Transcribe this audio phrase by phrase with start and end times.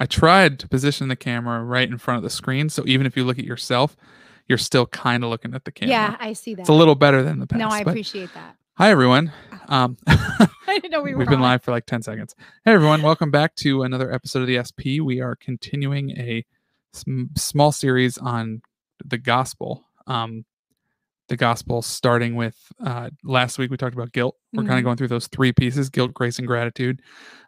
[0.00, 3.16] I tried to position the camera right in front of the screen, so even if
[3.16, 3.96] you look at yourself,
[4.48, 5.90] you're still kind of looking at the camera.
[5.92, 6.62] Yeah, I see that.
[6.62, 7.58] It's a little better than the past.
[7.60, 8.56] no, I appreciate that.
[8.74, 9.32] Hi everyone.
[9.68, 12.34] Um, I didn't know we were we've been live for like 10 seconds.
[12.64, 14.98] Hey everyone, welcome back to another episode of the SP.
[15.00, 16.44] We are continuing a
[16.92, 18.62] sm- small series on
[19.04, 19.84] the gospel.
[20.08, 20.44] Um,
[21.28, 24.34] the gospel starting with uh, last week we talked about guilt.
[24.52, 24.78] We're kind Mhm.
[24.78, 27.00] of going through those three pieces: guilt, grace, and gratitude.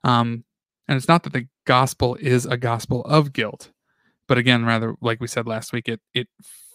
[0.04, 0.44] Um,
[0.92, 3.70] and it's not that the gospel is a gospel of guilt,
[4.28, 6.28] but again, rather like we said last week, it it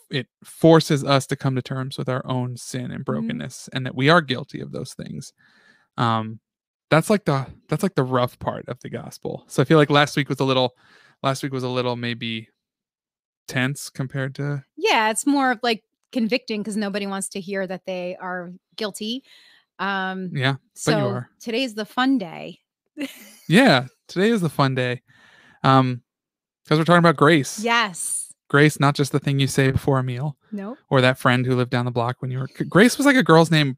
[0.09, 3.93] it forces us to come to terms with our own sin and brokenness, and that
[3.93, 5.33] we are guilty of those things.
[5.97, 6.39] Um,
[6.89, 9.43] that's like the that's like the rough part of the gospel.
[9.45, 10.73] So I feel like last week was a little
[11.21, 12.49] last week was a little maybe
[13.47, 17.85] tense compared to Yeah, it's more of like convicting because nobody wants to hear that
[17.85, 19.23] they are guilty.
[19.77, 21.29] Um, yeah so but you are.
[21.39, 22.61] today's the fun day.
[23.47, 25.01] yeah today is the fun day
[25.63, 26.01] um
[26.63, 28.31] because we're talking about grace Yes.
[28.49, 30.77] grace not just the thing you say before a meal No.
[30.89, 33.23] or that friend who lived down the block when you were grace was like a
[33.23, 33.77] girl's name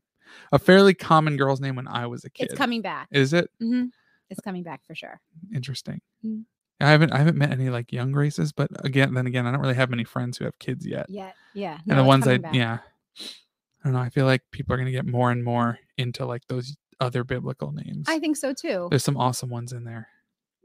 [0.52, 3.07] a fairly common girl's name when i was a kid It's coming back.
[3.11, 3.85] is it hmm
[4.30, 5.19] It's coming back for sure.
[5.53, 6.44] interesting Mm.
[6.81, 9.61] i haven't i haven't met any like young graces but again then again i don't
[9.61, 11.31] really have many friends who have kids yet Yeah.
[11.53, 11.77] Yeah.
[11.88, 12.53] and the ones i back.
[12.53, 12.80] yeah
[13.19, 16.25] i don't know i feel like people are going to get more and more into
[16.25, 18.88] like those other biblical names I think so too.
[18.89, 20.09] There's some awesome ones in there.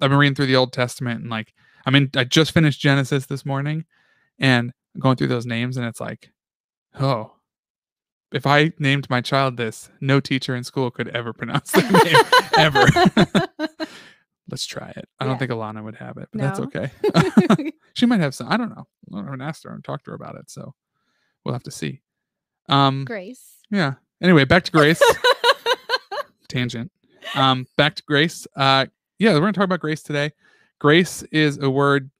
[0.01, 1.53] I've been reading through the Old Testament and like
[1.87, 3.85] I mean I just finished Genesis this morning
[4.39, 6.31] and I'm going through those names and it's like,
[6.99, 7.33] oh,
[8.33, 12.17] if I named my child this, no teacher in school could ever pronounce their name
[12.59, 12.87] ever.
[14.51, 15.09] Let's try it.
[15.19, 16.91] I don't think Alana would have it, but that's okay.
[17.95, 18.49] she might have some.
[18.51, 18.87] I don't know.
[19.15, 20.75] I haven't asked her and talked to her about it, so
[21.45, 22.03] we'll have to see.
[22.69, 23.57] Um, Grace.
[23.71, 23.95] yeah.
[24.21, 25.01] Anyway, back to Grace
[26.55, 26.91] tangent.
[27.35, 28.47] Um, back to grace.
[28.57, 28.87] Uh,
[29.25, 30.33] yeah, we're going to talk about grace today.
[30.79, 32.11] Grace is a word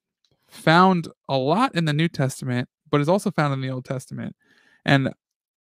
[0.47, 4.35] found a lot in the New Testament, but is also found in the Old Testament.
[4.85, 5.09] And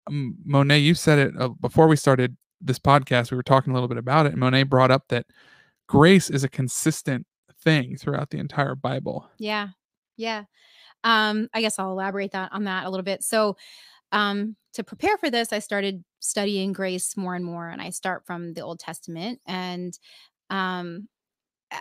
[0.07, 3.31] um, Monet, you said it uh, before we started this podcast.
[3.31, 5.27] We were talking a little bit about it, and Monet brought up that
[5.87, 7.27] grace is a consistent
[7.63, 9.29] thing throughout the entire Bible.
[9.39, 9.69] Yeah.
[10.17, 10.45] Yeah.
[11.05, 13.23] Um, I guess I'll elaborate that on that a little bit.
[13.23, 13.57] So
[14.13, 17.69] um to prepare for this, I started studying grace more and more.
[17.69, 19.41] And I start from the Old Testament.
[19.47, 19.99] And
[20.51, 21.09] um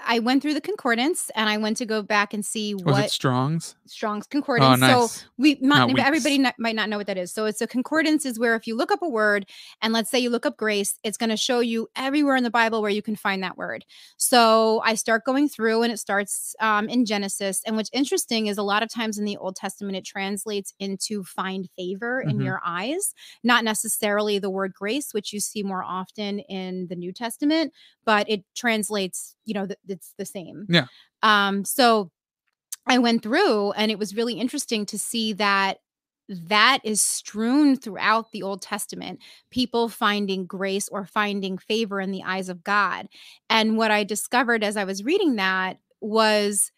[0.06, 3.06] I went through the concordance and I went to go back and see Was what
[3.06, 3.76] it Strong's?
[3.88, 4.80] Strong's Oh, concordance.
[4.82, 5.26] So nice.
[5.38, 7.32] we Not might, everybody not, might not know what that is.
[7.32, 9.48] So it's a concordance is where if you look up a word
[9.82, 12.52] and let's say you look up grace, it's going to show you everywhere in the
[12.52, 13.84] Bible where you can find that word.
[14.18, 17.64] So I start going through and it starts um, in Genesis.
[17.66, 21.24] And what's interesting is a lot of times in the Old Testament, it translates into
[21.24, 22.44] find favor in Mhm.
[22.44, 23.14] your eyes,
[23.44, 27.74] not necessarily the word grace, which you see more often in the New Testament,
[28.06, 30.68] but it translates, you know, th- it's the same.
[30.70, 30.86] Yeah.
[31.24, 32.12] Um, so
[32.86, 35.80] I went through and it was really interesting to see that
[36.30, 42.22] that is strewn throughout the Old Testament, people finding grace or finding favor in the
[42.24, 43.10] eyes of God.
[43.50, 46.72] And what I discovered as I was reading that was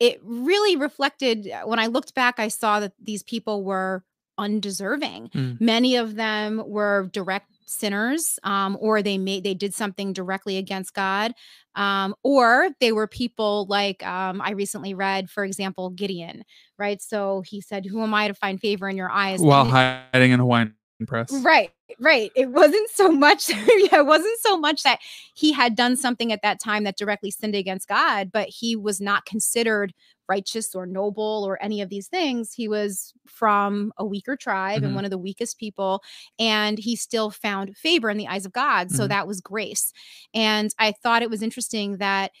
[0.00, 4.04] it really reflected uh, when I looked back, I saw that these people were
[4.38, 5.30] undeserving.
[5.34, 5.60] Mm.
[5.60, 10.94] Many of them were direct sinners um, or they made they did something directly against
[10.94, 11.32] god
[11.74, 16.42] um, or they were people like um, i recently read for example gideon
[16.78, 19.70] right so he said who am i to find favor in your eyes While And
[20.12, 20.74] hiding in a wine
[21.06, 21.30] press.
[21.30, 21.70] Right,
[22.00, 22.32] right.
[22.34, 25.00] It wasn't so much, yeah, it wasn't so much that
[25.34, 29.00] he had done something at that time that directly sinned against God, but he was
[29.00, 29.92] not considered
[30.28, 32.52] righteous or noble or any of these things.
[32.52, 34.86] He was from a weaker tribe Mhm.
[34.86, 36.02] and one of the weakest people,
[36.38, 38.90] and he still found favor in the eyes of God.
[38.90, 39.08] So Mhm.
[39.08, 39.92] that was grace.
[40.34, 42.32] And I thought it was interesting that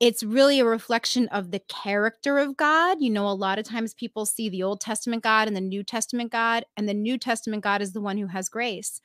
[0.00, 3.00] it's really a reflection of the character of God.
[3.00, 5.84] You know, a lot of times people see the Old Testament God and the New
[5.84, 9.00] Testament God, and the New Testament God is the one who has grace.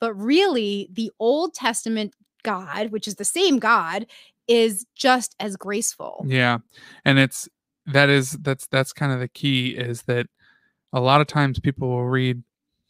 [0.00, 4.06] But really, the Old Testament God, which is the same God,
[4.48, 6.24] is just as graceful.
[6.26, 6.58] Yeah.
[7.04, 7.48] And it's
[7.86, 10.26] that is that's that's kind of the key is that
[10.92, 12.42] a lot of times people will read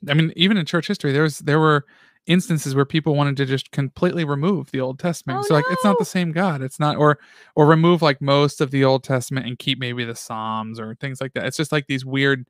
[0.09, 1.85] I mean even in church history there's there were
[2.27, 5.41] instances where people wanted to just completely remove the Old Testament.
[5.41, 6.63] Oh, so like it's not the same God.
[6.63, 7.19] It's not or
[7.55, 11.21] or remove like most of the Old Testament and keep maybe the Psalms or things
[11.21, 11.47] like that.
[11.47, 12.47] It's just like these weird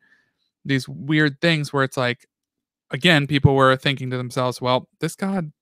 [0.64, 2.26] these weird things where it's like
[2.90, 5.52] again people were thinking to themselves, well, this God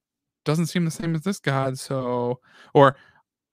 [0.45, 2.41] doesn't seem the same as this God, so
[2.75, 2.97] or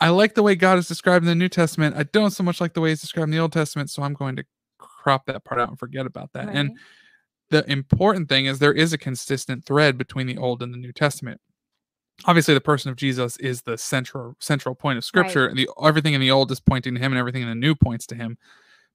[0.02, 1.96] I like the way God is described in the New Testament.
[1.98, 4.14] I don't so much like the way he's described in the Old Testament, so I'm
[4.14, 4.46] going to
[4.78, 6.50] crop that part out and forget about that.
[6.50, 6.78] And
[7.50, 10.94] the important thing is there is a consistent thread between the Old and the New
[10.94, 11.42] Testament.
[12.26, 15.32] obviously the person of Jesus is the central central point of Right.
[15.32, 15.54] scripture.
[15.54, 18.06] The everything in the old is pointing to him and everything in the new points
[18.08, 18.38] to him.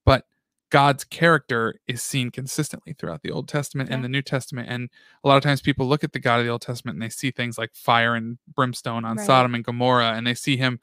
[0.05, 0.27] But
[0.75, 4.69] God's character is seen consistently throughout the Old Testament and the New Testament.
[4.69, 4.91] And
[5.23, 7.11] a lot of times people look at the God of the Old Testament and they
[7.11, 9.25] see things like fire and brimstone on Right.
[9.25, 10.81] Sodom and Gomorrah, and they see him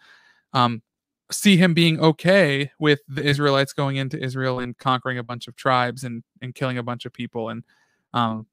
[0.53, 0.81] um
[1.29, 5.57] see him being okay with the Israelites going into Israel and conquering a bunch of
[5.57, 7.65] tribes and and killing a bunch of people and
[8.13, 8.47] um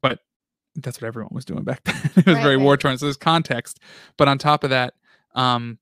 [0.00, 0.20] but
[0.76, 1.96] that's what everyone was doing back then.
[2.18, 2.62] it was Right, very right.
[2.64, 2.98] war torn.
[2.98, 3.80] So there's context.
[4.16, 4.94] But on top of that,
[5.34, 5.78] um,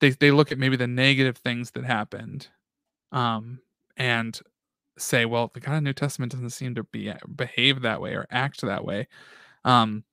[0.00, 2.46] they they look at maybe the negative things that happened,
[3.10, 3.60] um,
[3.98, 4.40] and
[4.96, 8.26] say, well, the God of New Testament doesn't seem to be behave that way or
[8.30, 9.08] act that way.
[9.64, 10.04] Um,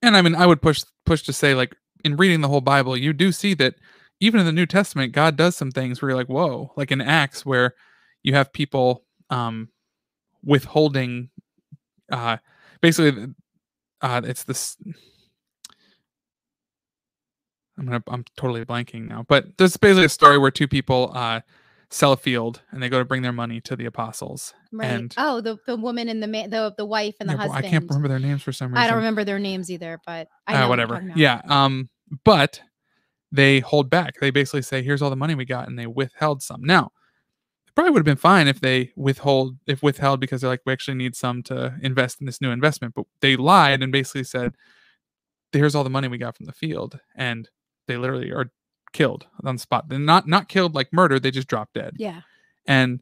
[0.00, 2.96] and I mean, I would push push to say, like in reading the whole Bible,
[2.96, 3.74] you do see that
[4.20, 7.00] even in the New Testament, God does some things where you're like, whoa, like in
[7.00, 7.74] Acts, where
[8.22, 9.68] you have people um,
[10.44, 11.30] withholding,
[12.10, 12.38] uh,
[12.80, 13.34] basically,
[14.00, 14.76] uh, it's this.
[17.78, 21.40] I'm gonna, I'm totally blanking now, but there's basically a story where two people uh,
[21.90, 24.52] sell a field and they go to bring their money to the apostles.
[24.72, 24.90] Right.
[24.90, 27.66] And oh, the the woman and the man, the the wife and the Yeah, husband.
[27.66, 28.82] I can't remember their names for some reason.
[28.82, 31.02] I don't remember their names either, but I uh, whatever.
[31.16, 31.40] Yeah.
[31.46, 31.88] Um,
[32.24, 32.60] but
[33.32, 34.14] they hold back.
[34.20, 36.62] They basically say, "Here's all the money we got," and they withheld some.
[36.62, 36.92] Now,
[37.66, 40.72] it probably would have been fine if they withhold if withheld because they're like, "We
[40.72, 44.54] actually need some to invest in this new investment," but they lied and basically said,
[45.52, 47.48] "Here's all the money we got from the field," and
[47.86, 48.50] they literally are
[48.92, 49.88] killed on the spot.
[49.88, 51.18] They're not not killed like murder.
[51.18, 51.94] They just drop dead.
[51.96, 52.22] Yeah.
[52.66, 53.00] And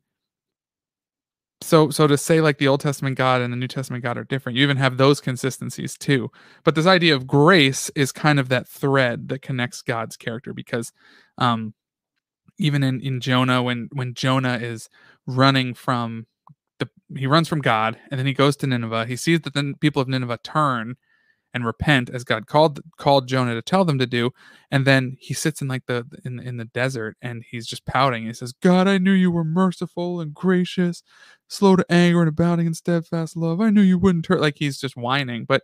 [1.61, 4.25] so so to say like the Old Testament God and the New Testament God are
[4.25, 6.31] different, you even have those consistencies too.
[6.65, 10.93] But this idea of grace is kind of that thread that connects God's character because
[11.38, 11.75] um
[12.59, 14.89] even in, in Jonah when when Jonah is
[15.27, 16.27] running from
[16.79, 19.75] the he runs from God and then he goes to Nineveh, he sees that the
[19.81, 20.97] people of Nineveh turn
[21.56, 24.31] and repent as God called called Jonah to tell them to do.
[24.70, 28.26] And then he sits in like the in in the desert and he's just pouting.
[28.26, 31.03] He says, "God, I knew you were merciful and gracious,
[31.49, 33.61] slow to anger and abounding in steadfast love.
[33.61, 35.62] I knew you wouldn't turn." Like he's just whining, but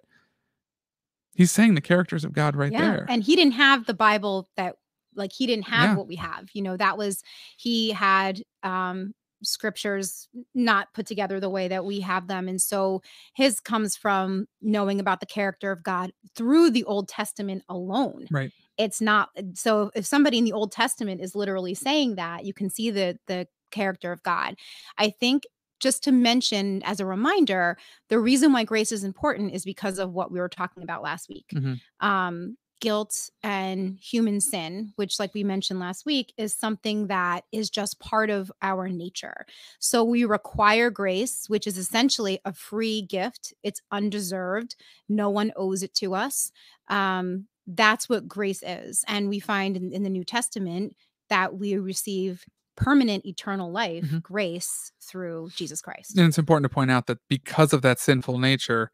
[1.34, 2.80] he's saying the characters of God right yeah.
[2.80, 3.06] there.
[3.10, 4.76] And he didn't have the Bible that
[5.14, 5.96] like he didn't have Yeah.
[5.96, 6.48] what we have.
[6.54, 7.22] You know, that was
[7.58, 9.12] he had um
[9.42, 13.02] scriptures not put together the way that we have them and so
[13.34, 18.26] his comes from knowing about the character of God through the Old Testament alone.
[18.30, 18.52] right.
[18.78, 22.70] It's not so if somebody in the Old Testament is literally saying that, you can
[22.70, 24.54] see the the character of God.
[24.98, 25.44] I think
[25.80, 27.76] just to mention as a reminder,
[28.08, 31.28] the reason why grace is important is because of what we were talking about last
[31.28, 31.46] week.
[31.52, 31.80] Mhm.
[32.00, 37.70] Um, guilt and human sin, which, like we mentioned last week, is something that is
[37.70, 39.46] just part of our nature.
[39.78, 43.54] So we require grace, which is essentially a free gift.
[43.62, 44.74] It's undeserved.
[45.08, 46.50] No one owes it to us.
[46.88, 49.04] Um, that's what grace is.
[49.06, 50.96] And we find in, in the New Testament
[51.30, 52.44] that we receive
[52.76, 54.22] permanent eternal life, Mhm.
[54.22, 56.18] grace through Jesus Christ.
[56.18, 58.90] And it's important to point out that because of that sinful nature,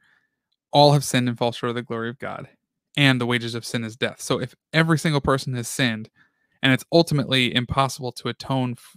[0.73, 2.49] all have sinned and fall short of the glory of God.
[2.96, 4.20] And the wages of sin is death.
[4.20, 6.11] So if every single person has sinned,
[6.62, 8.96] and it's ultimately impossible to atone f-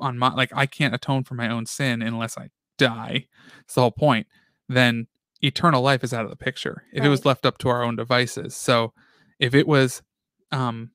[0.00, 3.26] on my like I can't atone for my own sin unless I die.
[3.60, 4.26] It's the whole point.
[4.68, 5.06] Then
[5.42, 6.84] eternal life is out of the picture.
[6.92, 8.54] If it was left up to our own devices.
[8.56, 8.92] So
[9.38, 10.02] if it was
[10.50, 10.90] um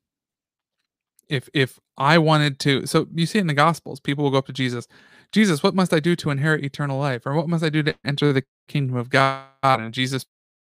[1.29, 4.37] if if I wanted to so you see it in the gospels, people will go
[4.37, 4.87] up to Jesus,
[5.31, 7.25] Jesus, what must I do to inherit eternal life?
[7.25, 9.45] Or what must I do to enter the kingdom of God?
[9.63, 10.25] And Jesus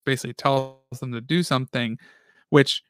[0.04, 1.98] basically tells them to do something
[2.50, 2.82] which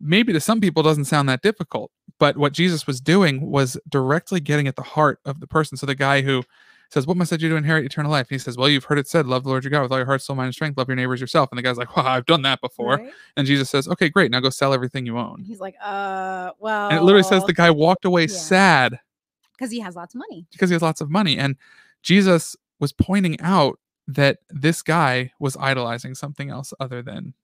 [0.00, 1.90] maybe to some people doesn't sound that difficult.
[2.18, 5.76] But what Jesus was doing was directly getting at the heart of the person.
[5.76, 6.42] So the guy who
[6.90, 8.28] says, What must I do to inherit eternal life?
[8.28, 10.06] He says, Well, you've heard it said, love the Lord your God with all your
[10.06, 11.50] heart, soul, mind, and strength, love your neighbors yourself.
[11.50, 12.96] And the guy's like, Well, I've done that before.
[12.96, 13.12] Right?
[13.36, 14.30] And Jesus says, Okay, great.
[14.30, 15.42] Now go sell everything you own.
[15.42, 18.36] He's like, uh, well, And it literally says the guy walked away yeah.
[18.36, 19.00] sad
[19.52, 20.46] because he has lots of money.
[20.52, 21.38] because he has lots of money.
[21.38, 21.56] And
[22.02, 27.34] Jesus was pointing out that this guy was idolizing something else other than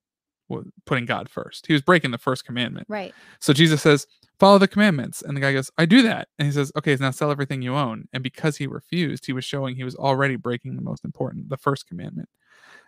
[0.86, 1.66] putting God first.
[1.66, 2.86] He was breaking the first commandment.
[2.88, 3.14] Right.
[3.40, 4.06] So Jesus says,
[4.38, 5.22] Follow the commandments.
[5.22, 6.26] And the guy goes, I do that.
[6.38, 8.08] And he says, Okay, now sell everything you own.
[8.12, 11.56] And because he refused, he was showing he was already breaking the most important, the
[11.56, 12.28] first commandment.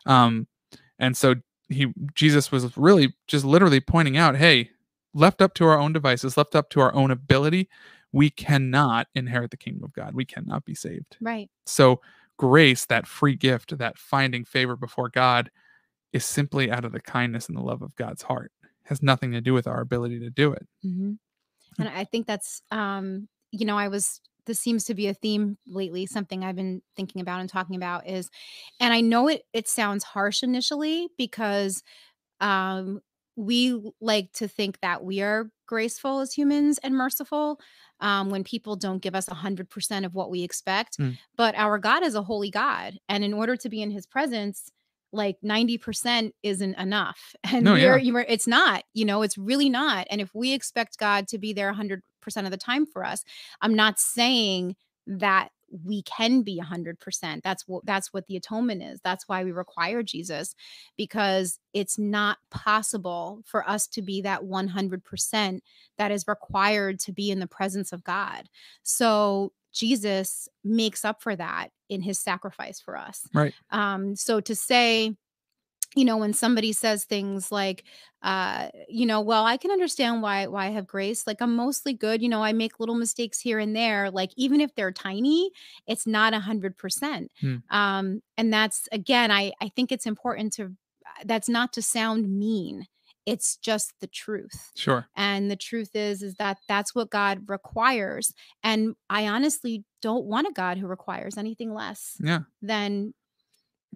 [0.06, 0.48] Um,
[0.98, 1.36] and so
[1.68, 4.70] he Jesus was really just literally pointing out, hey,
[5.14, 7.68] left up to our own devices, left up to our own ability,
[8.12, 10.14] we cannot inherit the kingdom of God.
[10.14, 11.16] We cannot be saved.
[11.20, 11.48] Right.
[11.66, 12.00] So
[12.36, 15.50] grace, that free gift, that finding favor before God,
[16.14, 18.52] is simply out of the kindness and the love of God's heart.
[18.84, 20.66] has nothing to do with our ability to do it.
[20.82, 21.14] hmm
[21.78, 25.56] And I think that's, um, you know, I was, this seems to be a theme
[25.66, 28.30] lately, something I've been thinking about and talking about is,
[28.78, 31.82] and I know it, it sounds harsh initially because
[32.40, 33.00] um,
[33.36, 37.58] we like to think that we are graceful as humans and merciful
[38.00, 40.98] um, when people don't give us 100% of what we expect.
[40.98, 41.16] Mm.
[41.36, 42.98] But our God is a holy God.
[43.08, 44.70] And in order to be in his presence,
[45.14, 47.34] like 90% isn't enough.
[47.50, 47.96] And No, yeah.
[47.96, 50.06] you were, it's not, you know, it's really not.
[50.10, 52.00] And if we expect God to be there 100%
[52.44, 53.24] of the time for us,
[53.60, 55.50] I'm not saying that
[55.84, 57.42] we can be 100%.
[57.42, 59.00] That's what that's what the atonement is.
[59.02, 60.54] That's why we require Jesus
[60.96, 65.60] because it's not possible for us to be that 100%
[65.98, 68.48] that is required to be in the presence of God.
[68.82, 73.26] So Jesus makes up for that in his sacrifice for us.
[73.34, 73.54] Right.
[73.70, 75.16] Um so to say
[75.96, 77.84] you know when somebody says things like
[78.22, 81.92] uh you know well i can understand why why i have grace like i'm mostly
[81.92, 85.50] good you know i make little mistakes here and there like even if they're tiny
[85.86, 87.56] it's not a hundred percent Hmm.
[87.70, 90.72] um and that's again i i think it's important to
[91.26, 92.86] that's not to sound mean
[93.26, 95.06] it's just the truth Sure.
[95.16, 100.46] and the truth is is that that's what god requires and i honestly don't want
[100.48, 102.40] a god who requires anything less Yeah.
[102.62, 103.14] than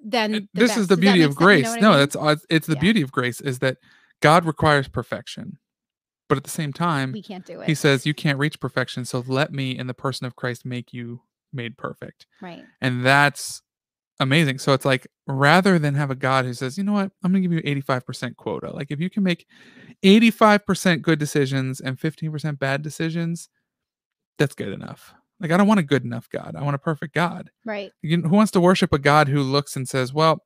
[0.02, 1.40] than this is the Does beauty of sense?
[1.40, 1.64] You grace.
[1.64, 1.98] know what I no, mean?
[1.98, 2.80] that's it's the Yeah.
[2.80, 3.78] beauty of grace is that
[4.20, 5.58] God requires perfection,
[6.28, 9.04] but at the same time, we can't do it He says you can't reach perfection.
[9.04, 13.62] So let me, in the person of Christ, make you made perfect, right and that's
[14.20, 14.58] amazing.
[14.58, 17.40] So it's like rather than have a God who says, you know what, I'm gonna
[17.40, 18.70] give you 85% quota.
[18.70, 19.46] Like if you can make
[20.04, 23.48] 85% good decisions and 15% bad decisions,
[24.38, 25.14] that's good enough.
[25.40, 26.56] Like I don't want a good enough God.
[26.56, 27.50] I want a perfect God.
[27.64, 30.42] right You who wants to worship a God who looks and says, "Well,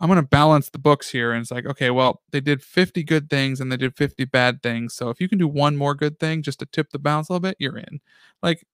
[0.00, 3.02] I'm going to balance the books here," and it's like, okay, well, they did 50
[3.02, 4.94] good things and they did 50 bad things.
[4.94, 7.32] So if you can do one more good thing just to tip the balance a
[7.32, 8.00] little bit, you're in.
[8.42, 8.64] Like,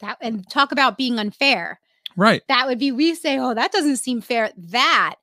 [0.00, 1.80] that and talk about being unfair
[2.16, 2.42] right?
[2.48, 5.16] that would be we say oh that doesn't seem fair that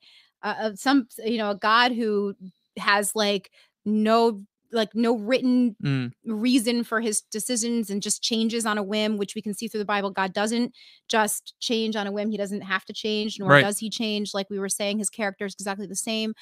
[0.44, 2.34] uh, uh, some you know a god who
[2.78, 3.52] has like
[3.86, 9.18] no like no written Mm, reason for his decisions and just changes on a whim
[9.18, 10.74] which we can see through the bible god doesn't
[11.10, 13.62] just change on a whim he doesn't have to change nor Right.
[13.62, 16.34] does he change like we were saying his character is exactly the same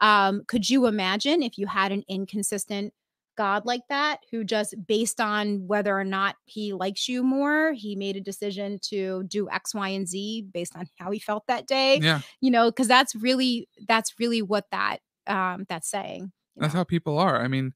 [0.00, 2.92] um could you imagine if you had an inconsistent
[3.36, 7.94] god like that who just based on whether or not he likes you more he
[7.94, 11.66] made a decision to do x y and z based on how he felt that
[11.66, 16.74] day yeah, you know because that's really that's really what that um that's saying that's
[16.74, 16.78] know?
[16.78, 17.40] how people are.
[17.40, 17.74] I mean,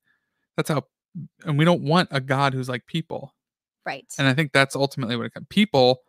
[0.56, 0.84] that's how,
[1.44, 3.34] and we don't want a God who's like people.
[3.86, 5.46] right And I think that's ultimately what it comes.
[5.48, 6.02] People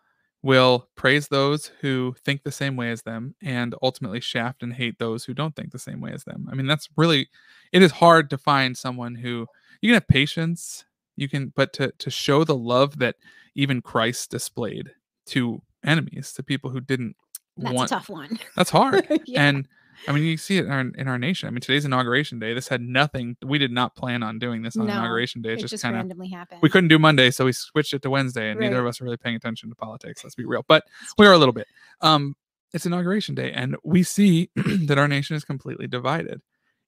[0.44, 4.98] will praise those who think the same way as them and ultimately shaft and hate
[4.98, 6.48] those who don't think the same way as them.
[6.52, 7.30] I mean, that's really
[7.72, 9.48] it is hard to find someone who
[9.82, 13.16] you can have patience, you can but to to show the love that
[13.56, 14.92] even Christ displayed
[15.28, 17.16] to enemies, to people who didn't
[17.58, 19.08] that's want a tough one that's hard.
[19.26, 19.48] yeah.
[19.48, 19.68] And
[20.08, 21.48] I mean, you see it in our, in our nation.
[21.48, 22.54] I mean, today's inauguration day.
[22.54, 23.38] This had nothing.
[23.44, 25.52] We did not plan on doing this on No, inauguration day.
[25.52, 27.94] It, it just, just kind of randomly happened we couldn't do Monday, so we switched
[27.94, 30.24] it to Wednesday, and neither of us are really paying attention to politics.
[30.24, 30.86] Let's be real, but
[31.18, 31.68] we are a little bit.
[32.02, 32.36] Um,
[32.74, 36.42] it's inauguration day, and we see that our nation is completely divided.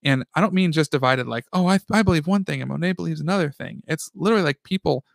[0.03, 2.93] And I don't mean just divided like, oh, I, I believe one thing and Monet
[2.93, 3.83] believes another thing.
[3.87, 5.05] It's literally like people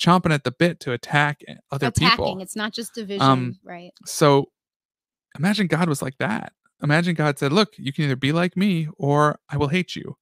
[0.00, 2.40] chomping at the bit to attack eh, other attacking people.
[2.40, 4.46] it's not just division Um, right So
[5.38, 6.52] imagine God was like that.
[6.82, 10.16] Imagine God said, Look, you can either be like me or I will hate you.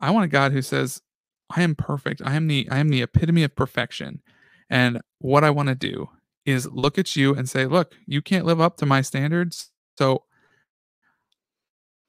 [0.00, 1.02] I want a God who says,
[1.50, 2.22] I am perfect.
[2.24, 4.22] I am the I am the epitome of perfection.
[4.70, 6.08] And what I want to do
[6.46, 9.70] is look at you and say, Look, you can't live up to my standards.
[9.98, 10.24] So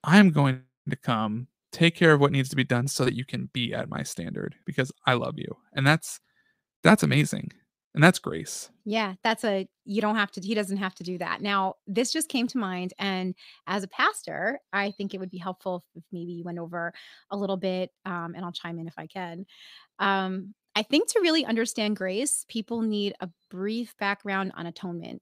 [0.03, 3.25] I'm going to come take care of what needs to be done so that you
[3.25, 5.58] can be at my standard because I love you.
[5.74, 6.20] And that's
[6.84, 7.51] that's amazing.
[7.96, 8.70] And that's grace.
[8.84, 12.12] yeah that's a you don't have to he doesn't have to do that now this
[12.12, 13.34] just came to mind and
[13.68, 16.94] as a pastor i think it would be helpful if maybe you went over
[17.32, 19.46] a little bit um, and i'll chime in if i can
[20.00, 25.22] um, i think to really understand grace people need a brief background on atonement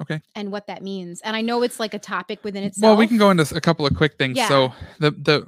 [0.00, 0.22] Okay.
[0.34, 3.06] and what that means and i know it's like a topic within itself Well, we
[3.06, 4.38] can go into a couple of quick things.
[4.38, 4.48] Yeah.
[4.48, 5.46] So the the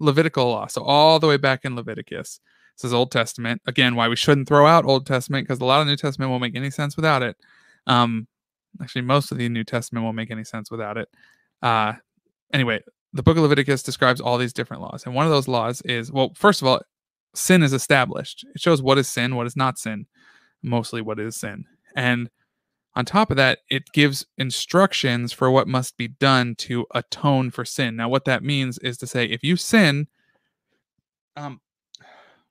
[0.00, 0.66] Levitical law.
[0.66, 2.40] So all the way back in Leviticus.
[2.76, 3.62] This is Old Testament.
[3.66, 6.42] Again, why we shouldn't throw out Old Testament because a lot of New Testament won't
[6.42, 7.36] make any sense without it.
[7.86, 8.26] Um,
[8.82, 11.08] actually, most of the New Testament won't make any sense without it.
[11.62, 11.94] Uh,
[12.52, 12.80] anyway,
[13.12, 16.10] the Book of Leviticus describes all these different laws, and one of those laws is
[16.10, 16.80] well, first of all,
[17.34, 18.44] sin is established.
[18.54, 20.06] It shows what is sin, what is not sin,
[20.62, 21.64] mostly what is sin,
[21.94, 22.28] and
[22.96, 27.64] on top of that, it gives instructions for what must be done to atone for
[27.64, 27.96] sin.
[27.96, 30.06] Now, what that means is to say, if you sin,
[31.36, 31.60] um,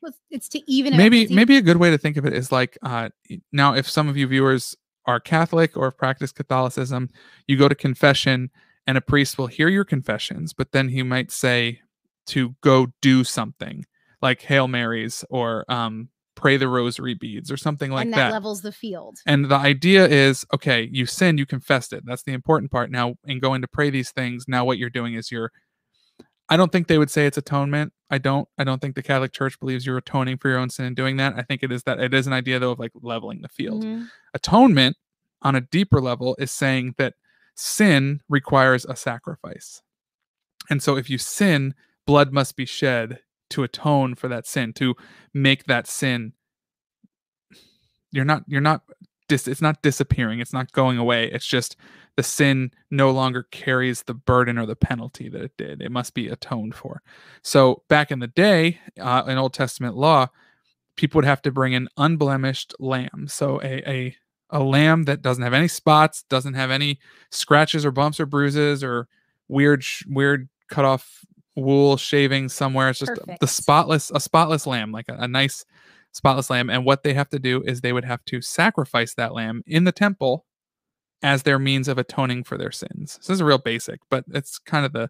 [0.08, 2.78] it's- it's to even maybe maybe a good way to think of it is like
[2.84, 3.10] uh,
[3.52, 7.10] now, if some of you viewers are Catholic or have practiced Catholicism,
[7.48, 8.50] you go to confession
[8.88, 11.82] and a priest will hear your confessions, but then he might say
[12.28, 13.86] to go do something
[14.22, 18.08] like Hail Marys or um, pray the rosary beads or something like that.
[18.08, 18.28] and that.
[18.30, 19.18] that levels the field.
[19.26, 22.04] And the idea is okay, you sinned, you confessed it.
[22.06, 22.90] That's the important part.
[22.92, 25.52] Now, in going to pray these things, now what you're doing is you're
[26.50, 27.94] I don't think they would say it's atonement.
[28.10, 30.86] I don't I don't think the Catholic Church believes you're atoning for your own sin
[30.86, 31.34] and doing that.
[31.36, 33.84] I think it is that it is an idea though of like leveling the field.
[33.84, 34.10] Mhm.
[34.34, 34.98] Atonement
[35.42, 37.16] on a deeper level is saying that
[37.56, 39.82] sin requires a sacrifice.
[40.70, 43.20] And so if you sin, blood must be shed
[43.50, 44.96] to atone for that sin, to
[45.34, 46.34] make that sin
[48.12, 48.84] you're not you're not
[49.28, 51.30] dis, it's not disappearing, it's not going away.
[51.32, 51.76] It's just
[52.16, 55.82] the sin no longer carries the burden or the penalty that it did.
[55.82, 57.02] It must be atoned for.
[57.42, 60.28] So back in the day, uh, in Old Testament law,
[60.96, 63.28] people would have to bring an unblemished lamb.
[63.28, 64.16] So a, a
[64.50, 67.00] a lamb that doesn't have any spots, doesn't have any
[67.32, 69.08] scratches or bumps or bruises or
[69.48, 71.26] weird sh- weird cut off
[71.56, 72.90] wool shaving somewhere.
[72.90, 75.66] It's just the spotless a spotless lamb, like a, a nice
[76.14, 76.70] spotless lamb.
[76.70, 79.84] And what they have to do is they would have to sacrifice that lamb in
[79.84, 80.46] the temple
[81.22, 83.20] as their means of atoning for their sins.
[83.22, 85.10] So this is a real basic, but it's kind of the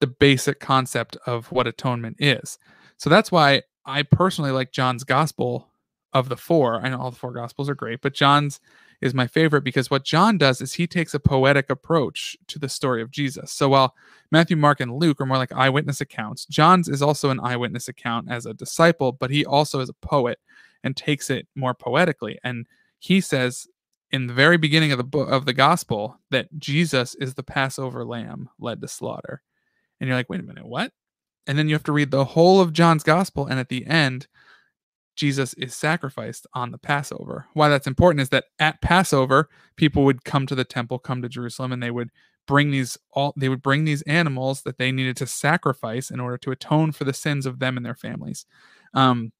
[0.00, 2.58] the basic concept of what atonement is.
[2.98, 5.70] So that's why I personally like John's gospel
[6.12, 6.84] of the four.
[6.84, 8.60] I know all the four gospels are great, but John's
[9.00, 12.68] is my favorite because what John does is he takes a poetic approach to the
[12.68, 13.52] story of Jesus.
[13.52, 13.94] So while
[14.30, 18.30] Matthew, Mark, and Luke are more like eyewitness accounts, John's is also an eyewitness account
[18.30, 20.38] as a disciple, but he also is a poet
[20.82, 22.38] and takes it more poetically.
[22.42, 22.66] And
[22.98, 23.66] he says
[24.10, 28.04] in the very beginning of the book of the gospel that Jesus is the Passover
[28.04, 29.42] lamb led to slaughter.
[30.00, 30.92] And you're like, wait a minute, what?
[31.46, 34.26] And then you have to read the whole of John's gospel, and at the end,
[35.16, 37.46] Jesus is sacrificed on the Passover.
[37.54, 41.28] Why that's important is that at Passover, people would come to the temple, come to
[41.28, 42.10] Jerusalem, and they would
[42.46, 46.38] bring these all they would bring these animals that they needed to sacrifice in order
[46.38, 48.46] to atone for the sins of them and their families.
[48.94, 49.32] Um,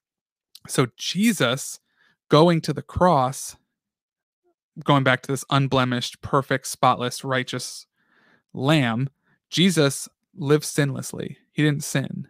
[0.66, 1.78] so Jesus
[2.28, 3.56] going to the cross,
[4.82, 7.86] going back to this unblemished, perfect, spotless, righteous
[8.52, 9.08] lamb,
[9.50, 11.36] Jesus lived sinlessly.
[11.52, 12.26] He didn't sin.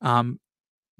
[0.00, 0.38] Um,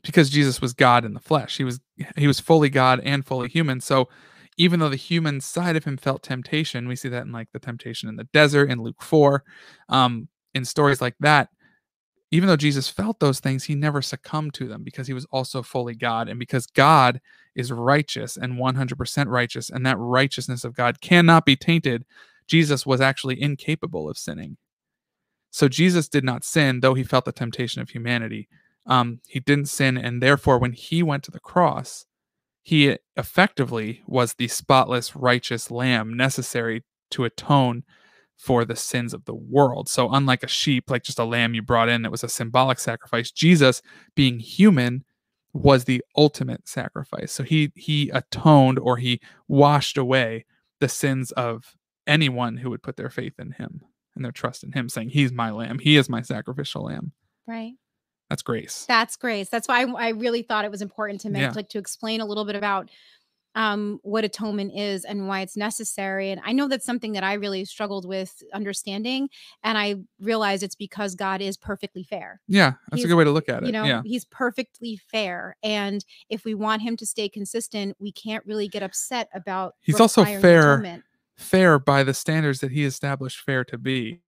[0.06, 1.56] because Jesus was God in the flesh.
[1.56, 1.80] He was
[2.16, 3.80] he was fully God and fully human.
[3.80, 4.08] So
[4.56, 7.58] even though the human side of him felt temptation, we see that in like the
[7.58, 9.44] temptation in the desert in Luke 4,
[9.90, 11.50] um, in stories like that,
[12.30, 15.62] even though Jesus felt those things, he never succumbed to them because he was also
[15.62, 16.28] fully God.
[16.28, 17.20] And because God
[17.54, 22.04] is righteous and 100% righteous, and that righteousness of God cannot be tainted,
[22.48, 24.56] Jesus was actually incapable of sinning.
[25.50, 28.48] So Jesus did not sin, though he felt the temptation of humanity.
[28.86, 32.06] Um, he didn't sin, and therefore, when he went to the cross,
[32.62, 37.84] he effectively was the spotless, righteous lamb necessary to atone
[38.36, 39.88] for the sins of the world.
[39.88, 42.78] So, unlike a sheep, like just a lamb you brought in that was a symbolic
[42.78, 43.82] sacrifice, Jesus,
[44.14, 45.04] being human,
[45.62, 47.32] was the ultimate sacrifice.
[47.32, 50.44] So he he atoned or he washed away
[50.80, 53.80] the sins of anyone who would put their faith in him
[54.14, 57.12] and their trust in him, saying, He's my lamb, he is my sacrificial lamb.
[57.46, 57.74] Right.
[58.28, 58.84] That's grace.
[58.88, 59.48] That's grace.
[59.48, 61.52] That's why I, I really thought it was important to make Yeah.
[61.54, 62.90] like to explain a little bit about
[63.54, 66.30] um what atonement is and why it's necessary.
[66.30, 69.30] And I know that's something that I really struggled with understanding.
[69.64, 72.40] And I realized it's because God is perfectly fair.
[72.48, 73.66] Yeah, that's a good way to look at it.
[73.66, 74.02] You know, yeah.
[74.04, 75.56] he's perfectly fair.
[75.62, 80.00] And if we want him to stay consistent, we can't really get upset about He's
[80.00, 81.04] also fair atonement.
[81.36, 84.20] Fair by the standards that he established fair to be.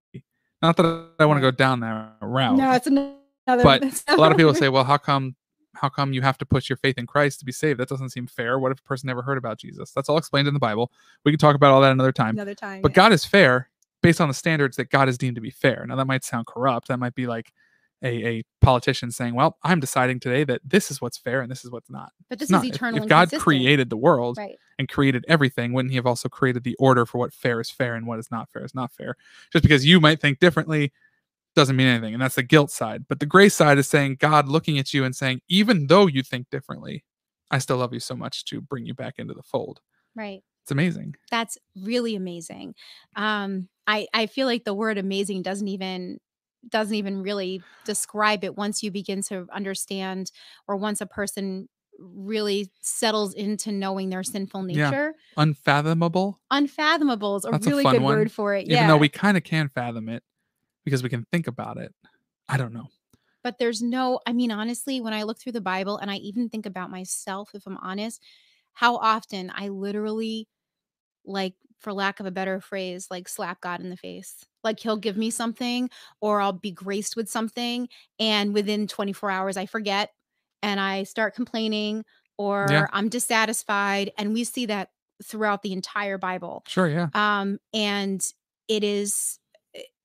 [0.61, 2.55] Not that I want to go down that route.
[2.55, 3.13] No, it's another
[3.57, 5.35] but a lot of people say, well, how come
[5.75, 7.79] how come you have to put your faith in Christ to be saved?
[7.79, 8.59] That doesn't seem fair.
[8.59, 9.91] What if a person never heard about Jesus?
[9.91, 10.91] That's all explained in the Bible.
[11.23, 12.35] We can talk about all that another time.
[12.35, 12.81] another time.
[12.81, 12.95] But yeah.
[12.95, 13.69] God is fair
[14.01, 15.85] based on the standards that God has deemed to be fair.
[15.87, 16.87] Now that might sound corrupt.
[16.87, 17.53] That might be like
[18.01, 21.63] a, a politician saying, Well, I'm deciding today that this is what's fair and this
[21.63, 22.11] is what's not.
[22.29, 22.63] but this not.
[22.63, 24.55] is If- eternal If, and God created the world right.
[24.77, 27.95] and created everything, wouldn't he have also created the order for what fair is fair
[27.95, 29.15] and what is not fair is not fair?
[29.51, 30.91] Just because you might think differently
[31.59, 32.13] doesn't mean anything.
[32.13, 33.05] And that's the guilt side.
[33.07, 36.23] But the grace side is saying God looking at you and saying, even though you
[36.23, 37.03] think differently,
[37.51, 39.81] I still love you so much to bring you back into the fold.
[40.15, 40.41] Right.
[40.63, 41.15] It's amazing.
[41.31, 42.75] That's really amazing.
[43.15, 46.19] Um, I I feel like the word amazing doesn't even
[46.67, 50.31] doesn't even really describe it once you begin to understand
[50.67, 55.13] or once a person really settles into knowing their sinful nature.
[55.15, 55.41] Yeah.
[55.43, 58.63] Unfathomable, Unfathomable is a That's really fun good one, word for it.
[58.63, 58.87] even yeah.
[58.87, 60.23] though we kind of can fathom it
[60.85, 61.93] because we can think about it.
[62.47, 62.87] I don't know.
[63.43, 66.49] but there's no i mean honestly when i look through the bible and i even
[66.49, 68.21] think about myself if i'm honest
[68.73, 70.47] how often i literally
[71.25, 74.45] like for lack of a better phrase, like slap God in the face.
[74.63, 75.89] Like he'll give me something
[76.21, 77.89] or I'll be graced with something
[78.19, 80.11] and within 24 hours I forget
[80.63, 82.05] and I start complaining
[82.37, 82.87] or Yeah.
[82.93, 84.91] I'm dissatisfied and we see that
[85.23, 86.63] throughout the entire Bible.
[86.67, 87.09] Sure, yeah.
[87.13, 88.21] Um and
[88.67, 89.38] it is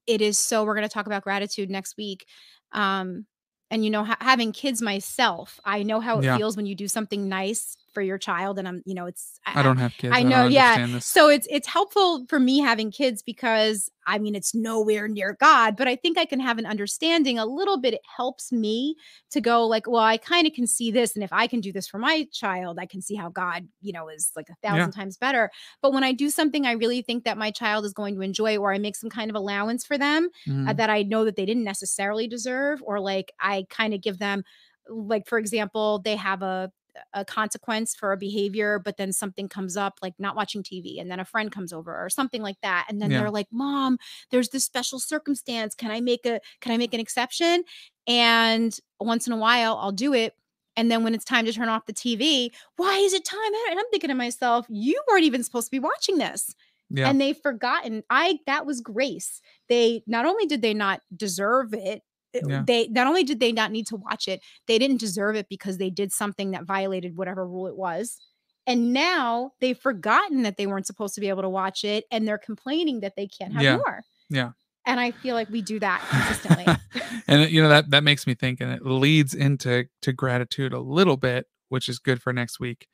[0.06, 2.26] it is so we're going to talk about gratitude next week.
[2.72, 3.26] Um
[3.70, 6.36] and you know ha- having kids myself, I know how it Yeah.
[6.36, 9.62] feels when you do something nice for your child and I'm you know it's I
[9.62, 10.12] don't have kids.
[10.14, 10.86] I know, yeah.
[10.86, 11.06] this.
[11.06, 15.76] so it's it's helpful for me having kids because I mean it's nowhere near God,
[15.76, 17.94] but I think I can have an understanding a little bit.
[17.94, 18.96] It helps me
[19.30, 21.72] to go like, well, I kind of can see this, and if I can do
[21.72, 24.90] this for my child, I can see how God, you know, is like a thousand
[24.92, 25.50] times better.
[25.80, 28.56] But when I do something I really think that my child is going to enjoy,
[28.58, 30.76] or I make some kind of allowance for them uh, Mhm.
[30.76, 34.42] that I know that they didn't necessarily deserve, or like I kind of give them,
[34.88, 36.70] like for example, they have a
[37.12, 41.10] a consequence for a behavior, but then something comes up like not watching TV, and
[41.10, 43.20] then a friend comes over or something like that, and then Yeah.
[43.20, 43.98] they're like, "Mom,
[44.30, 45.74] there's this special circumstance.
[45.74, 47.64] Can I make a can I make an exception?"
[48.06, 50.34] And once in a while, I'll do it.
[50.76, 53.38] And then when it's time to turn off the TV, why is it time?
[53.70, 56.54] And I'm thinking to myself, you weren't even supposed to be watching this
[56.90, 57.08] yeah.
[57.08, 61.80] and they've forgotten i that was grace they not only did they not deserve it
[61.80, 62.02] it-
[62.46, 62.62] Yeah.
[62.66, 65.78] they not only did they not need to watch it they didn't deserve it because
[65.78, 68.18] they did something that violated whatever rule it was
[68.66, 72.26] and now they've forgotten that they weren't supposed to be able to watch it and
[72.26, 73.76] they're complaining that they can't have Yeah.
[73.76, 74.50] more Yeah.
[74.86, 76.66] and i feel like we do that consistently
[77.28, 80.80] and you know that that makes me think and it leads into to gratitude a
[80.80, 82.88] little bit which is good for next week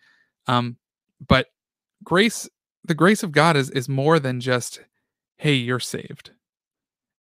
[0.46, 0.76] um
[1.26, 1.46] but
[2.04, 2.48] grace
[2.84, 4.80] the grace of god is is more than just
[5.38, 6.30] hey you're saved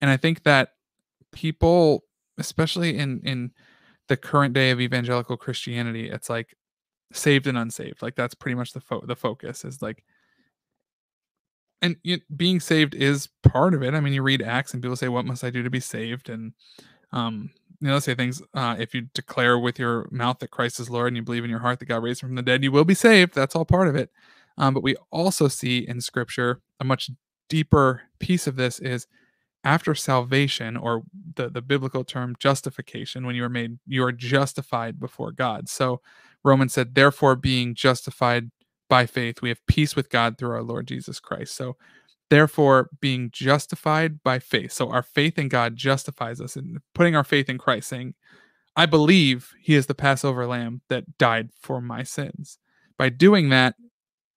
[0.02, 0.70] and i think that
[1.32, 2.04] people
[2.38, 3.52] especially in in
[4.08, 6.56] the current day of evangelical christianity it's like
[7.14, 10.04] saved and unsaved like that's pretty much the fo- the focus is like
[11.82, 11.96] and
[12.36, 15.26] being saved is part of it i mean you read acts and people say what
[15.26, 16.30] must i do to be saved?
[16.30, 16.54] And
[17.12, 20.90] um you know say things uh if you declare with your mouth that christ is
[20.90, 22.72] lord and you believe in your heart that god raised him from the dead you
[22.72, 23.34] will be saved.
[23.36, 24.10] That's all part of it.
[24.58, 27.10] Um but we also see in scripture a much
[27.50, 29.08] deeper piece of this is
[29.68, 31.04] after salvation or
[31.36, 35.68] the the biblical term justification when you are made you are justified before god.
[35.68, 36.02] So
[36.42, 38.50] romans said therefore being justified
[38.90, 41.54] by faith we have peace with god through our lord jesus christ.
[41.54, 41.76] So
[42.30, 44.72] therefore being justified by faith.
[44.72, 48.14] So our faith in god justifies us and putting our faith in christ saying
[48.78, 52.58] i believe he is the passover lamb that died for my sins.
[52.98, 53.76] By doing that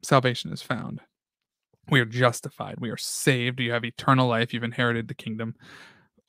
[0.02, 1.02] salvation is found
[1.90, 2.76] we are justified.
[2.78, 3.60] We are saved.
[3.60, 4.52] You have eternal life.
[4.52, 5.54] You've inherited the kingdom.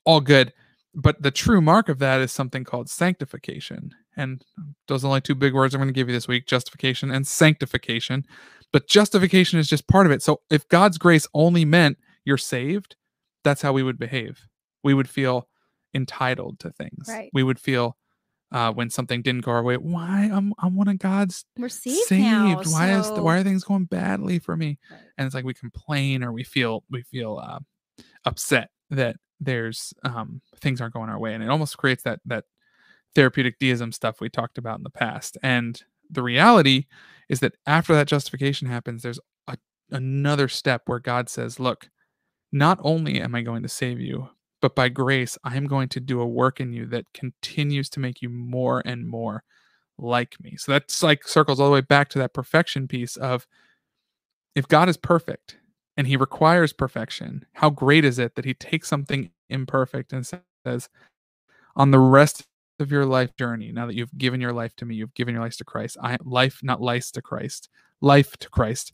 [0.04, 0.52] All good.
[0.94, 3.94] But the true mark of that is something called sanctification.
[4.16, 4.44] And
[4.88, 7.26] those are only two big words i'm going to give you this week justification and
[7.26, 8.26] sanctification.
[8.72, 10.22] But justification is just part of it.
[10.22, 12.96] So if god's grace only meant you're saved
[13.44, 14.46] that's how we would behave.
[14.84, 15.48] We would feel
[15.94, 17.06] entitled to things.
[17.08, 17.30] Right.
[17.32, 17.96] we would feel
[18.52, 22.10] uh, when something didn't go our way why i'm, I'm one of god's we're saved,
[22.10, 24.78] now, why is why are things going badly for me?
[24.90, 25.00] Right.
[25.18, 27.58] and it's like we complain or we feel we feel uh,
[28.24, 32.44] upset that there's um, things aren't going our way and it almost creates that that
[33.14, 35.36] therapeutic deism stuff we talked about in the past.
[35.42, 36.86] And the reality
[37.28, 39.56] is that after that justification happens there's a,
[39.90, 41.88] another step where god says look
[42.52, 44.28] not only am i going to save you
[44.62, 48.00] but by grace i am going to do a work in you that continues to
[48.00, 49.44] make you more and more
[49.98, 50.56] like me.
[50.56, 53.46] So that's like circles all the way back to that perfection piece of
[54.54, 55.58] if God is perfect
[55.96, 60.88] and he requires perfection, how great is it that he takes something imperfect and says,
[61.76, 62.46] on the rest
[62.80, 65.42] of your life journey, now that you've given your life to me, you've given your
[65.42, 67.68] life to Christ, I life, not lice to Christ,
[68.00, 68.92] life to Christ,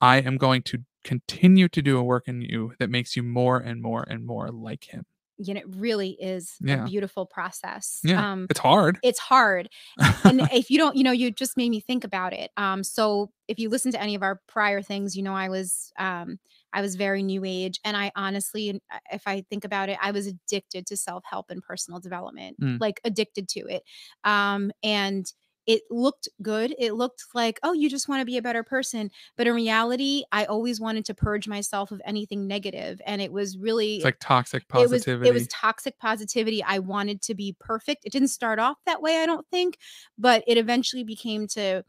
[0.00, 3.58] I am going to continue to do a work in you that makes you more
[3.58, 5.04] and more and more like him.
[5.36, 6.84] you know it really is Yeah.
[6.84, 8.20] a beautiful process Yeah.
[8.24, 8.98] um It's hard.
[9.02, 9.68] it's hard
[10.24, 13.30] and if you don't you know you just made me think about it um so
[13.48, 16.38] if you listen to any of our prior things you know i was um
[16.72, 18.64] i was very new age and i honestly
[18.94, 22.78] uh, if i think about it i was addicted to self-help and personal development Mm.
[22.80, 23.82] like addicted to it
[24.22, 25.24] um and
[25.66, 29.10] it looked good it looked like oh you just want to be a better person
[29.36, 33.56] but in reality i always wanted to purge myself of anything negative and it was
[33.58, 35.28] really it's like toxic it was positivity.
[35.28, 39.18] it was toxic positivity i wanted to be perfect it didn't start off that way
[39.18, 39.78] i don't think
[40.18, 41.84] but it eventually became to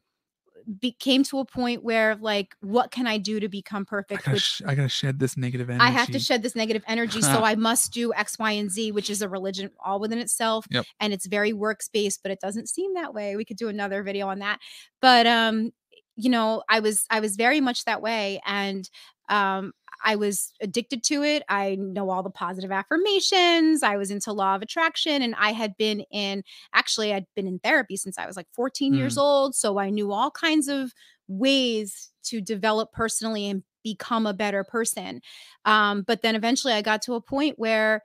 [0.79, 4.35] became to a point where like what can i do to become I perfect gotta,
[4.35, 5.85] which sh- I gotta shed this negative energy.
[5.85, 8.91] I have to shed this negative energy, so I must do X, Y, and Z,
[8.91, 10.65] which is a religion all within itself.
[10.71, 10.85] Yep.
[10.99, 13.35] And it's very works based, but it doesn't seem that way.
[13.35, 14.59] We could do another video on that.
[15.01, 15.71] But um,
[16.15, 18.89] you know, I was I was very much that way, and
[19.27, 21.43] Um, I was addicted to it.
[21.49, 23.83] I know all the positive affirmations.
[23.83, 27.59] I was into law of attraction and I had been in actually I'd been in
[27.59, 29.21] therapy since I was like 14 years Mm.
[29.21, 30.93] old, so I knew all kinds of
[31.27, 35.21] ways to develop personally and become a better person.
[35.65, 38.03] Um, but then eventually I got to a point where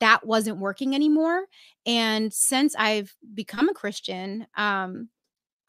[0.00, 1.46] that wasn't working anymore.
[1.86, 5.10] And since I've become a Christian, um,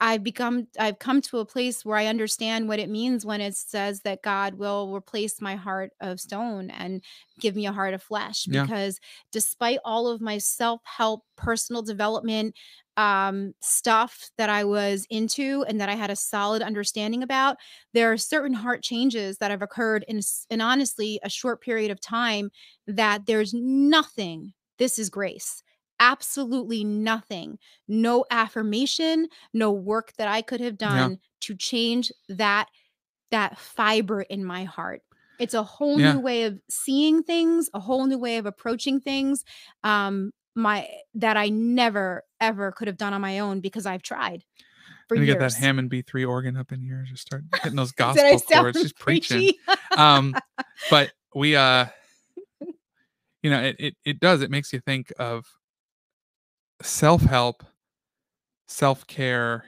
[0.06, 3.56] I've become I've come to a place where I understand what it means when it
[3.56, 7.02] says that God will replace my heart of stone and
[7.40, 8.64] give me a heart of flesh Yeah.
[8.64, 9.00] because
[9.32, 12.54] despite all of my self-help personal development
[12.98, 17.56] um stuff that I was into and that I had a solid understanding about
[17.94, 22.02] there are certain heart changes that have occurred in in honestly a short period of
[22.02, 22.52] time
[22.88, 25.64] that there's nothing this is grace
[26.04, 30.88] absolutely nothing no affirmation no work that I could have Yeah.
[30.90, 32.68] done to change that
[33.32, 35.02] that fiber in my heart.
[35.40, 36.14] It's a whole Yeah.
[36.14, 39.44] new way of seeing things, a whole new way of approaching things.
[39.84, 44.44] Um my that I never ever could have done on my own because I've tried
[45.08, 47.92] for And you get that Hammond B3 organ up in here, just start hitting those
[48.06, 49.52] gospel chords, just preaching.
[49.98, 50.36] um
[50.90, 51.86] but we uh
[53.42, 55.46] you know it, it it does it makes you think of
[56.82, 57.64] self-help
[58.68, 59.66] self-care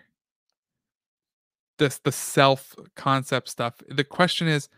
[1.78, 4.70] this the self concept stuff the question is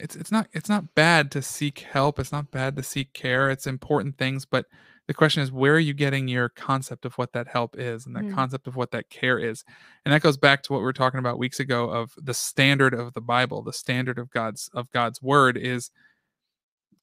[0.00, 3.50] it's it's not it's not bad to seek help it's not bad to seek care
[3.50, 4.66] it's important things but
[5.08, 8.14] the question is where are you getting your concept of what that help is and
[8.16, 8.34] that Mm.
[8.34, 9.64] concept of what that care is
[10.04, 12.94] and that goes back to what we were talking about weeks ago of the standard
[12.94, 15.90] of the bible the standard of god's of god's word is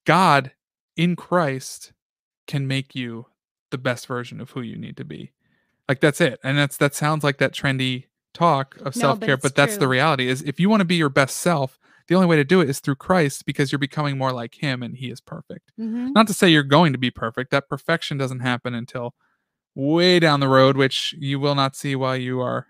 [0.05, 0.51] god
[0.97, 1.93] in christ
[2.47, 3.25] can make you
[3.71, 5.32] the best version of who you need to be
[5.88, 9.43] like that's it and that's that sounds like that trendy talk of No, self-care it's
[9.43, 11.77] but that's the reality is if you want to be your best self
[12.08, 14.82] the only way to do it is through christ because you're becoming more like him
[14.84, 16.13] and he is perfect Mhm.
[16.15, 19.13] not to say you're going to be perfect that perfection doesn't happen until
[19.75, 22.67] way down the road which you will not see while you are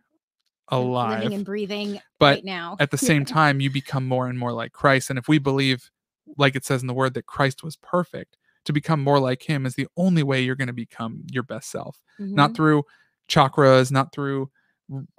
[0.70, 2.78] alive Living and breathing but right now.
[2.80, 5.90] at the same time you become more and more like christ and if we believe
[6.38, 8.38] like it says in the word that christ was perfect
[8.70, 11.70] to become more like him is the only way you're going to become your best
[11.72, 12.56] self not Mhm.
[12.56, 12.84] through
[13.28, 14.50] chakras not through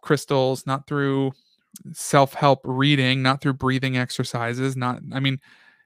[0.03, 1.33] crystals not through
[1.93, 5.39] self-help reading not through breathing exercises not i mean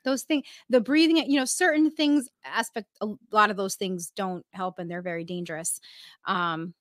[0.05, 4.44] those things the breathing you know certain things aspect a lot of those things don't
[4.53, 5.81] help and they're very dangerous
[6.27, 6.74] um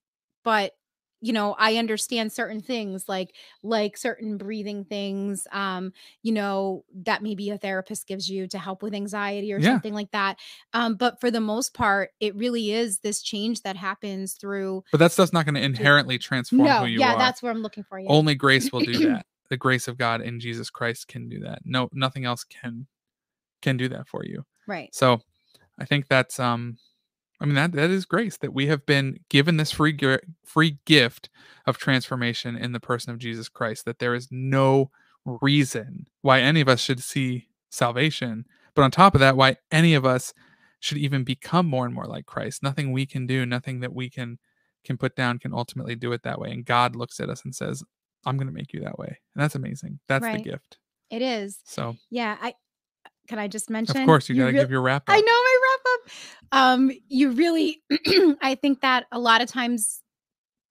[0.43, 0.73] but
[1.23, 3.33] you know i understand certain things like
[3.63, 8.83] like certain breathing things um you know that maybe a therapist gives you to help
[8.83, 9.71] with anxiety or Yeah.
[9.71, 10.37] something like that
[10.73, 14.97] um but for the most part it really is this change that happens through but
[14.97, 17.19] that stuff's not going to inherently transform no who you yeah are.
[17.19, 18.09] that's what i'm looking for yeah.
[18.11, 19.25] Only grace will do that.
[19.49, 21.59] The grace of god in jesus christ can do that.
[21.63, 22.85] No nothing else can
[23.61, 24.45] can do that for you.
[24.67, 24.89] Right.
[24.93, 25.21] So
[25.79, 26.77] i think that's um
[27.43, 29.95] i mean that that is grace that we have been given this free
[30.43, 31.29] free gift
[31.67, 34.89] of transformation in the person of jesus christ that there is no
[35.25, 39.93] reason why any of us should see salvation but on top of that why any
[39.93, 40.33] of us
[40.79, 42.61] should even become more and more like christ.
[42.61, 44.37] Nothing we can do nothing that we can
[44.83, 47.55] can put down can ultimately do it that way and god looks at us and
[47.55, 47.83] says
[48.25, 49.99] i'm going to make you that way and that's amazing.
[50.09, 50.43] That's Right.
[50.43, 50.77] the gift.
[51.09, 51.59] It is.
[51.63, 52.53] So yeah i
[53.29, 53.95] can i just mention?
[53.95, 55.52] of course you got to real- give your wrap I know my up.
[56.51, 57.81] Um, you really,
[58.39, 60.03] I think that a lot of times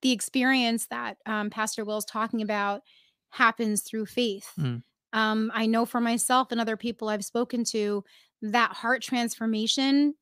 [0.02, 2.82] the experience that um, Pastor Will's talking about
[3.30, 4.52] happens through faith.
[4.56, 4.84] Mm.
[5.12, 8.04] Um, I know for myself and other people I've spoken to
[8.42, 10.14] that heart transformation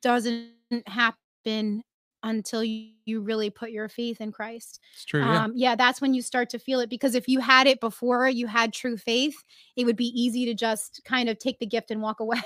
[0.00, 0.48] doesn't
[0.86, 1.82] happen
[2.22, 4.80] until you, you really put your faith in Christ.
[4.94, 7.40] it's true yeah Um, yeah, that's when you start to feel it because if you
[7.40, 9.42] had it before you had true faith,
[9.76, 12.40] it would be easy to just kind of take the gift and walk away.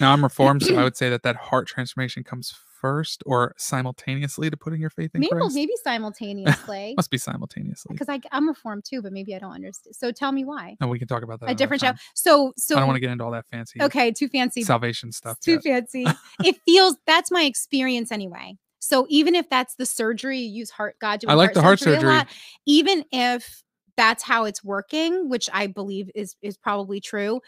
[0.00, 4.50] Now I'm reformed, so I would say that that heart transformation comes first or simultaneously
[4.50, 5.54] to putting your faith in maybe Christ.
[5.54, 7.94] maybe simultaneously Must be simultaneously.
[7.96, 9.96] because I'm reformed too, but maybe I don't understand.
[9.96, 10.76] So tell me why.
[10.80, 11.50] And we can talk about that.
[11.50, 11.92] A different show.
[12.14, 14.62] So so I don't want to get into all that fancy okay, too fancy.
[14.62, 15.40] salvation stuff.
[15.40, 15.90] too yet.
[15.90, 16.06] fancy.
[16.44, 18.56] it feels that's my experience anyway.
[18.80, 21.84] So even if that's the surgery, you use heart God I like the heart a
[21.84, 22.08] surgery.
[22.08, 22.28] lot,
[22.66, 23.62] even if
[23.96, 27.40] that's how it's working, which I believe is is probably true,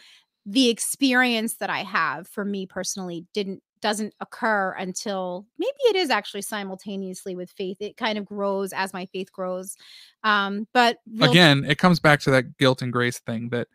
[0.45, 6.09] the experience that I have for me personally didn't doesn't occur until maybe it is
[6.09, 7.77] actually simultaneously with faith.
[7.79, 9.75] It kind of grows as my faith grows.
[10.23, 13.67] Um, but real- Again, it comes back to that guilt and grace thing that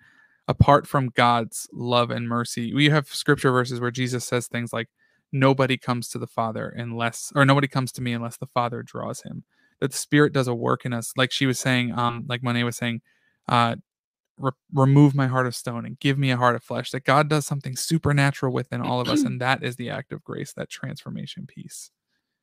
[0.48, 4.88] apart from God's love and mercy, we have scripture verses where Jesus says things like,
[5.38, 9.22] Nobody comes to the Father unless, or nobody comes to me unless the Father draws
[9.22, 9.44] him.
[9.80, 11.12] That the Spirit does a work in us.
[11.16, 13.02] Like she was saying, um, like Monet was saying,
[13.48, 13.76] uh,
[14.38, 16.90] re- remove my heart of stone and give me a heart of flesh.
[16.90, 20.24] That God does something supernatural within all of us, and that is the act of
[20.24, 21.90] grace, that transformation piece.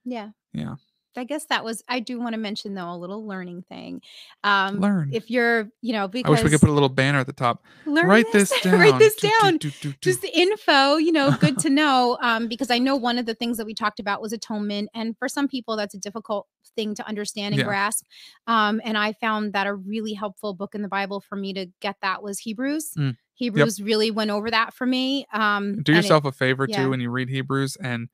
[0.05, 0.29] Yeah.
[0.53, 0.75] Yeah.
[1.17, 4.01] I guess that was I do want to mention though a little learning thing.
[4.43, 5.09] Um Learn.
[5.13, 7.63] if you're, you know, I wish we could put a little banner at the top.
[7.85, 8.79] learn Write this down.
[8.79, 9.57] write this Do, do, down.
[9.57, 9.93] do, do.
[10.01, 12.17] Just info, you know, good to know.
[12.21, 14.89] Um, because I know one of the things that we talked about was atonement.
[14.93, 17.65] And for some people, that's a difficult thing to understand and Yeah.
[17.65, 18.05] grasp.
[18.47, 21.67] Um, and I found that a really helpful book in the Bible for me to
[21.81, 22.93] get that was Hebrews.
[22.97, 23.17] Mm.
[23.35, 25.25] Hebrews really went over that for me.
[25.33, 26.83] Um do and it- yourself a favor yeah.
[26.83, 28.09] too when you read Hebrews and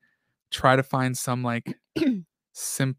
[0.50, 1.78] try to find some like
[2.60, 2.96] sim-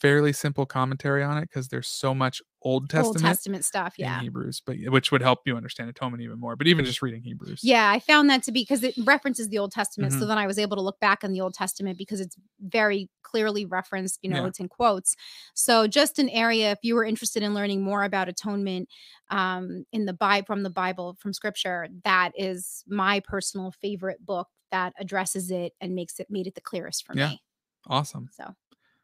[0.00, 3.94] fairly simple commentary on it because there's so much Old Testament, Old Testament stuff.
[3.98, 4.20] in Yeah.
[4.20, 6.56] Hebrews, but which would help you understand atonement even more.
[6.56, 9.56] But even just reading Hebrews, Yeah, I found that to be because it references the
[9.58, 10.12] Old Testament.
[10.12, 10.20] Mm-hmm.
[10.20, 13.08] So then I was able to look back on the Old Testament because it's very
[13.22, 14.48] clearly referenced, you know, Yeah.
[14.48, 15.16] it's in quotes.
[15.54, 18.90] So just an area, if you were interested in learning more about atonement
[19.30, 24.48] um, in the Bible, from the Bible, from scripture, that is my personal favorite book
[24.70, 27.30] that addresses it and makes it made it the clearest for Yeah.
[27.30, 27.42] me.
[27.88, 28.28] awesome.
[28.32, 28.54] So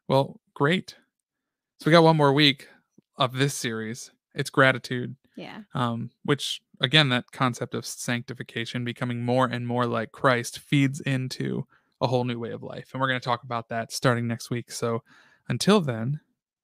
[0.08, 0.96] Well, great.
[1.80, 2.68] So we got one more week
[3.16, 4.10] of this series.
[4.34, 5.16] It's gratitude.
[5.36, 5.62] yeah.
[5.74, 11.66] um, which again that concept of sanctification becoming more and more like christ feeds into
[12.00, 14.48] a whole new way of life and we're going to talk about that starting next
[14.48, 15.02] week so
[15.48, 16.20] until then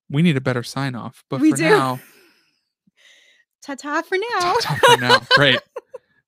[0.09, 1.65] we need a better sign off but We for do.
[1.65, 2.01] now
[3.67, 4.39] Ta-ta for now.
[4.41, 5.59] ta-ta for now great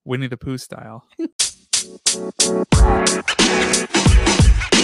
[0.05, 1.07] winnie the pooh style